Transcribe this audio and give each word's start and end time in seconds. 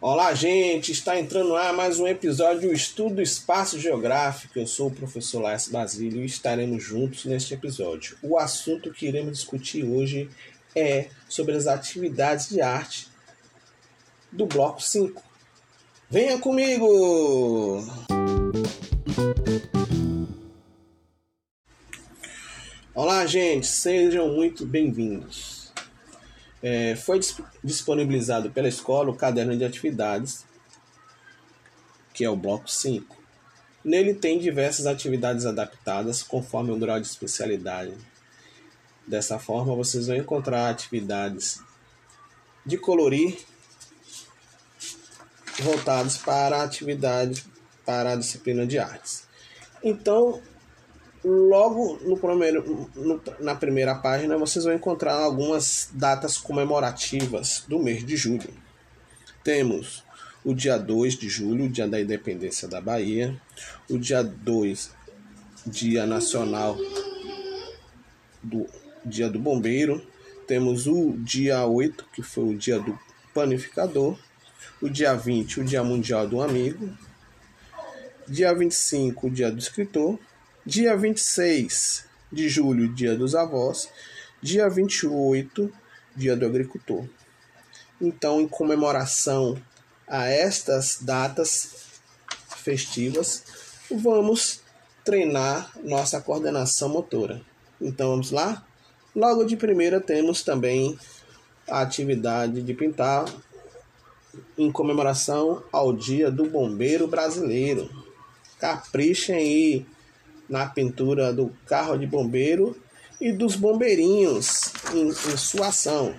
Olá, 0.00 0.34
gente! 0.34 0.92
Está 0.92 1.18
entrando 1.18 1.50
lá 1.50 1.72
mais 1.72 1.98
um 1.98 2.06
episódio 2.06 2.68
do 2.68 2.74
Estudo 2.74 3.22
Espaço 3.22 3.78
Geográfico. 3.78 4.58
Eu 4.58 4.66
sou 4.66 4.88
o 4.88 4.94
professor 4.94 5.40
Lars 5.40 5.68
Basílio 5.68 6.22
e 6.22 6.26
estaremos 6.26 6.82
juntos 6.82 7.24
neste 7.24 7.54
episódio. 7.54 8.18
O 8.22 8.38
assunto 8.38 8.92
que 8.92 9.06
iremos 9.06 9.38
discutir 9.38 9.84
hoje 9.84 10.28
é 10.76 11.08
sobre 11.28 11.54
as 11.56 11.66
atividades 11.66 12.50
de 12.50 12.60
arte 12.60 13.08
do 14.30 14.44
Bloco 14.44 14.82
5. 14.82 15.22
Venha 16.10 16.38
comigo! 16.38 17.82
Olá, 23.04 23.26
gente! 23.26 23.66
Sejam 23.66 24.28
muito 24.28 24.64
bem-vindos 24.64 25.72
é, 26.62 26.94
foi 26.94 27.18
disponibilizado 27.64 28.52
pela 28.52 28.68
escola 28.68 29.10
o 29.10 29.16
caderno 29.16 29.58
de 29.58 29.64
atividades, 29.64 30.44
que 32.14 32.24
é 32.24 32.30
o 32.30 32.36
bloco 32.36 32.70
5. 32.70 33.20
Nele 33.84 34.14
tem 34.14 34.38
diversas 34.38 34.86
atividades 34.86 35.46
adaptadas 35.46 36.22
conforme 36.22 36.70
o 36.70 36.78
grau 36.78 37.00
de 37.00 37.08
especialidade. 37.08 37.92
Dessa 39.04 39.36
forma, 39.36 39.74
vocês 39.74 40.06
vão 40.06 40.14
encontrar 40.14 40.70
atividades 40.70 41.60
de 42.64 42.78
colorir 42.78 43.36
voltadas 45.58 46.18
para 46.18 46.58
a 46.58 46.62
atividade 46.62 47.44
para 47.84 48.12
a 48.12 48.16
disciplina 48.16 48.64
de 48.64 48.78
artes. 48.78 49.26
Então, 49.82 50.40
Logo 51.24 52.00
no 52.02 52.16
primeiro, 52.16 52.90
no, 52.96 53.20
na 53.38 53.54
primeira 53.54 53.94
página 53.94 54.36
vocês 54.36 54.64
vão 54.64 54.74
encontrar 54.74 55.14
algumas 55.14 55.88
datas 55.92 56.36
comemorativas 56.36 57.64
do 57.68 57.78
mês 57.78 58.04
de 58.04 58.16
julho. 58.16 58.52
Temos 59.44 60.04
o 60.44 60.52
dia 60.52 60.76
2 60.76 61.16
de 61.16 61.28
julho, 61.28 61.68
dia 61.68 61.86
da 61.86 62.00
independência 62.00 62.66
da 62.66 62.80
Bahia, 62.80 63.40
o 63.88 63.98
dia 63.98 64.22
2, 64.22 64.90
dia 65.66 66.06
nacional 66.06 66.76
do 68.42 68.66
dia 69.04 69.28
do 69.28 69.38
bombeiro, 69.38 70.04
temos 70.46 70.86
o 70.86 71.12
dia 71.18 71.64
8, 71.64 72.04
que 72.12 72.22
foi 72.22 72.44
o 72.44 72.58
dia 72.58 72.78
do 72.78 72.98
panificador, 73.32 74.18
o 74.80 74.88
dia 74.88 75.14
20, 75.14 75.60
o 75.60 75.64
dia 75.64 75.84
mundial 75.84 76.26
do 76.26 76.40
amigo, 76.40 76.90
dia 78.28 78.52
25, 78.52 79.26
o 79.26 79.30
dia 79.30 79.50
do 79.50 79.58
escritor, 79.58 80.18
Dia 80.64 80.96
26 80.96 82.04
de 82.30 82.48
julho, 82.48 82.86
Dia 82.94 83.16
dos 83.16 83.34
Avós. 83.34 83.88
Dia 84.40 84.70
28, 84.70 85.72
Dia 86.14 86.36
do 86.36 86.46
Agricultor. 86.46 87.04
Então, 88.00 88.40
em 88.40 88.46
comemoração 88.46 89.60
a 90.06 90.28
estas 90.28 90.98
datas 91.00 91.90
festivas, 92.58 93.42
vamos 93.90 94.60
treinar 95.04 95.72
nossa 95.82 96.20
coordenação 96.20 96.88
motora. 96.88 97.42
Então, 97.80 98.10
vamos 98.10 98.30
lá? 98.30 98.64
Logo 99.16 99.42
de 99.42 99.56
primeira, 99.56 100.00
temos 100.00 100.44
também 100.44 100.96
a 101.68 101.80
atividade 101.80 102.62
de 102.62 102.72
pintar 102.72 103.24
em 104.56 104.70
comemoração 104.70 105.64
ao 105.72 105.92
Dia 105.92 106.30
do 106.30 106.48
Bombeiro 106.48 107.08
Brasileiro. 107.08 107.90
Caprichem 108.60 109.34
aí 109.34 109.86
na 110.52 110.66
pintura 110.66 111.32
do 111.32 111.50
carro 111.64 111.96
de 111.96 112.06
bombeiro 112.06 112.76
e 113.18 113.32
dos 113.32 113.56
bombeirinhos 113.56 114.70
em, 114.92 115.08
em 115.08 115.36
sua 115.38 115.68
ação. 115.68 116.14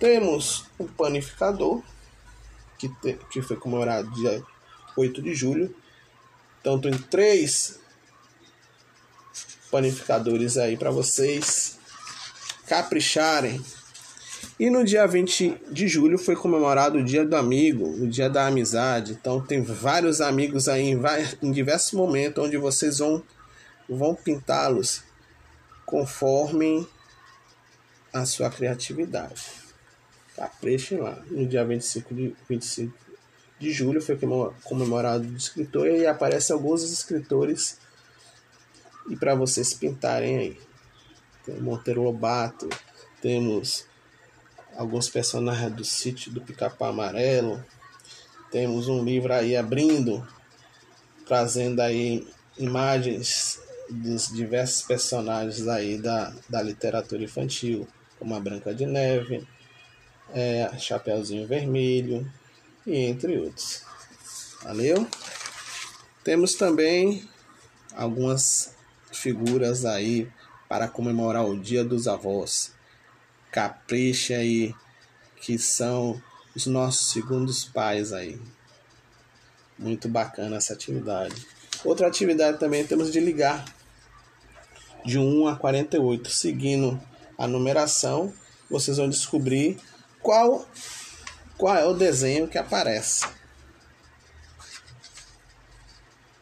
Temos 0.00 0.64
o 0.78 0.86
panificador, 0.86 1.82
que, 2.78 2.88
te, 2.88 3.18
que 3.30 3.42
foi 3.42 3.58
comemorado 3.58 4.10
dia 4.14 4.42
8 4.96 5.20
de 5.20 5.34
julho. 5.34 5.74
Então 6.62 6.80
tem 6.80 6.96
três 6.96 7.78
panificadores 9.70 10.56
aí 10.56 10.74
para 10.78 10.90
vocês 10.90 11.78
capricharem. 12.66 13.62
E 14.58 14.70
no 14.70 14.82
dia 14.82 15.06
20 15.06 15.60
de 15.70 15.86
julho 15.86 16.16
foi 16.16 16.34
comemorado 16.34 16.98
o 16.98 17.04
Dia 17.04 17.24
do 17.24 17.36
Amigo, 17.36 17.84
o 18.02 18.08
Dia 18.08 18.30
da 18.30 18.46
Amizade. 18.46 19.12
Então 19.12 19.42
tem 19.42 19.60
vários 19.60 20.22
amigos 20.22 20.68
aí 20.68 20.96
em 21.42 21.52
diversos 21.52 21.92
momentos 21.92 22.42
onde 22.42 22.56
vocês 22.56 22.98
vão 22.98 23.22
vão 23.88 24.14
pintá-los 24.14 25.02
conforme 25.86 26.86
a 28.12 28.24
sua 28.26 28.50
criatividade. 28.50 29.50
Caprichem 30.36 30.98
lá. 30.98 31.22
No 31.30 31.46
dia 31.46 31.64
25 31.64 32.14
de, 32.14 32.36
25 32.48 32.94
de 33.58 33.72
julho 33.72 34.00
foi 34.00 34.18
comemorado 34.62 35.26
o 35.26 35.36
escritor 35.36 35.88
e 35.88 36.06
aparecem 36.06 36.54
alguns 36.54 36.82
escritores 36.82 37.78
e 39.08 39.16
para 39.16 39.34
vocês 39.34 39.74
pintarem 39.74 40.36
aí. 40.36 40.60
Tem 41.44 41.60
Monteiro 41.60 42.02
Lobato, 42.02 42.68
temos 43.20 43.86
alguns 44.76 45.08
personagens 45.08 45.72
do 45.72 45.84
sítio 45.84 46.30
do 46.30 46.40
Pica-Pau 46.40 46.90
Amarelo, 46.90 47.64
temos 48.50 48.86
um 48.86 49.02
livro 49.02 49.32
aí 49.32 49.56
abrindo, 49.56 50.26
trazendo 51.26 51.80
aí 51.80 52.28
imagens 52.58 53.60
dos 53.90 54.28
diversos 54.28 54.82
personagens 54.82 55.66
aí 55.66 55.98
da, 55.98 56.32
da 56.48 56.62
literatura 56.62 57.22
infantil, 57.22 57.86
como 58.18 58.34
a 58.34 58.40
Branca 58.40 58.74
de 58.74 58.86
Neve, 58.86 59.46
é, 60.34 60.70
Chapeuzinho 60.78 61.46
Vermelho 61.46 62.30
e 62.86 62.96
entre 62.96 63.38
outros. 63.38 63.82
Valeu? 64.62 65.06
Temos 66.24 66.54
também 66.54 67.28
algumas 67.94 68.74
figuras 69.10 69.84
aí 69.84 70.28
para 70.68 70.88
comemorar 70.88 71.46
o 71.46 71.58
Dia 71.58 71.84
dos 71.84 72.06
Avós. 72.06 72.72
Capricha 73.50 74.36
aí, 74.36 74.74
que 75.40 75.58
são 75.58 76.22
os 76.54 76.66
nossos 76.66 77.12
segundos 77.12 77.64
pais 77.64 78.12
aí. 78.12 78.38
Muito 79.78 80.08
bacana 80.08 80.56
essa 80.56 80.74
atividade. 80.74 81.46
Outra 81.84 82.08
atividade 82.08 82.58
também 82.58 82.84
temos 82.84 83.12
de 83.12 83.20
ligar 83.20 83.64
de 85.04 85.18
1 85.18 85.48
a 85.48 85.56
48. 85.56 86.30
Seguindo 86.30 87.00
a 87.36 87.46
numeração, 87.46 88.32
vocês 88.70 88.96
vão 88.96 89.08
descobrir 89.08 89.78
qual, 90.20 90.68
qual 91.56 91.76
é 91.76 91.84
o 91.86 91.94
desenho 91.94 92.48
que 92.48 92.58
aparece. 92.58 93.26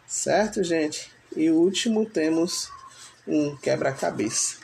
Certo, 0.06 0.64
gente? 0.64 1.10
E 1.36 1.50
o 1.50 1.56
último 1.56 2.06
temos 2.06 2.70
um 3.26 3.56
quebra-cabeça. 3.56 4.56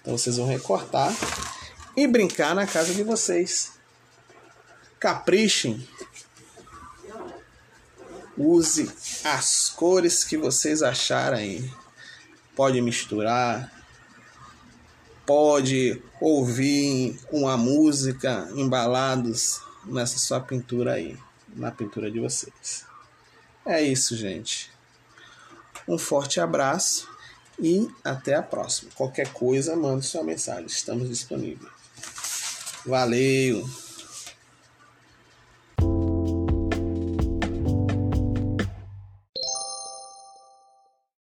Então 0.00 0.16
vocês 0.16 0.36
vão 0.36 0.46
recortar 0.46 1.12
e 1.96 2.06
brincar 2.06 2.54
na 2.54 2.66
casa 2.66 2.94
de 2.94 3.02
vocês. 3.02 3.72
Caprichem. 4.98 5.86
Use 8.36 8.90
as 9.24 9.70
cores 9.70 10.24
que 10.24 10.36
vocês 10.36 10.82
acharem 10.82 11.72
pode 12.54 12.80
misturar, 12.80 13.72
pode 15.26 16.02
ouvir 16.20 17.18
uma 17.30 17.56
música 17.56 18.48
embalados 18.54 19.60
nessa 19.84 20.18
sua 20.18 20.40
pintura 20.40 20.94
aí, 20.94 21.16
na 21.54 21.70
pintura 21.70 22.10
de 22.10 22.20
vocês. 22.20 22.84
É 23.66 23.82
isso, 23.82 24.16
gente. 24.16 24.70
Um 25.86 25.98
forte 25.98 26.40
abraço 26.40 27.08
e 27.58 27.88
até 28.02 28.34
a 28.34 28.42
próxima. 28.42 28.90
Qualquer 28.94 29.32
coisa, 29.32 29.76
mande 29.76 30.06
sua 30.06 30.22
mensagem. 30.22 30.66
Estamos 30.66 31.08
disponíveis. 31.08 31.72
Valeu! 32.86 33.83